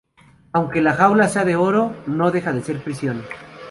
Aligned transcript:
Aunque 0.51 0.81
la 0.81 0.95
jaula 0.95 1.27
sea 1.29 1.45
de 1.45 1.55
oro, 1.55 1.93
no 2.07 2.31
deja 2.31 2.51
de 2.53 2.63
ser 2.63 2.81
prisión 2.83 3.21